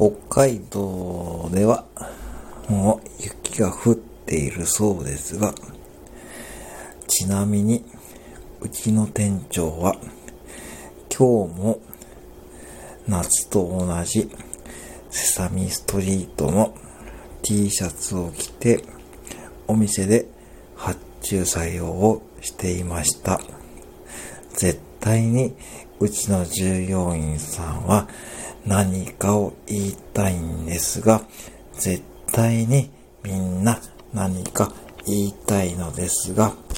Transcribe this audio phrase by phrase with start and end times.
[0.00, 1.84] 北海道では
[2.70, 5.52] もう雪が降っているそうですが、
[7.06, 7.84] ちなみに
[8.62, 9.96] うちの店長は
[11.14, 11.80] 今日も
[13.08, 14.30] 夏と同じ
[15.10, 16.74] セサミストリートの
[17.42, 18.82] T シャツを着て
[19.66, 20.26] お店で
[20.76, 23.38] 発注作業をしていました。
[24.54, 25.54] 絶対に
[25.98, 28.08] うちの従業員さんは
[28.66, 31.22] 何かを言いたいんですが、
[31.74, 32.90] 絶対に
[33.22, 33.80] みんな
[34.12, 34.72] 何か
[35.06, 36.54] 言いたいのですが、